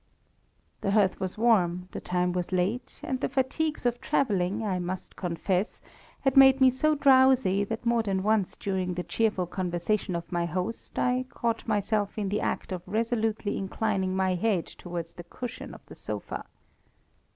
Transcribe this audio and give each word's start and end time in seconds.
The 0.81 0.89
hearth 0.89 1.19
was 1.19 1.37
warm, 1.37 1.87
the 1.91 2.01
time 2.01 2.31
was 2.33 2.51
late, 2.51 3.01
and 3.03 3.21
the 3.21 3.29
fatigues 3.29 3.85
of 3.85 4.01
travelling, 4.01 4.63
I 4.63 4.79
must 4.79 5.15
confess, 5.15 5.79
had 6.21 6.35
made 6.35 6.59
me 6.59 6.71
so 6.71 6.95
drowsy, 6.95 7.63
that 7.65 7.85
more 7.85 8.01
than 8.01 8.23
once 8.23 8.57
during 8.57 8.95
the 8.95 9.03
cheerful 9.03 9.45
conversation 9.45 10.15
of 10.15 10.31
my 10.31 10.47
host, 10.47 10.97
I 10.97 11.25
caught 11.29 11.67
myself 11.67 12.17
in 12.17 12.29
the 12.29 12.41
act 12.41 12.71
of 12.71 12.81
resolutely 12.87 13.59
inclining 13.59 14.15
my 14.15 14.33
head 14.33 14.65
towards 14.65 15.13
the 15.13 15.23
cushion 15.23 15.71
of 15.75 15.85
the 15.85 15.93
sofa. 15.93 16.47